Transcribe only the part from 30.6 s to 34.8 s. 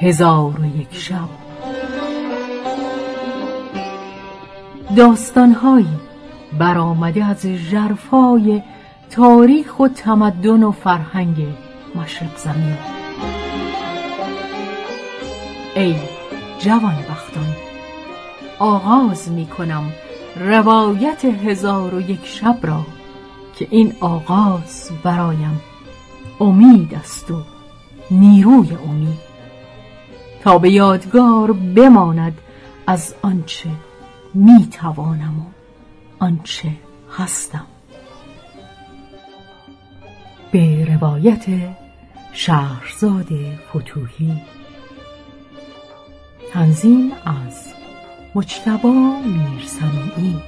یادگار بماند از آنچه می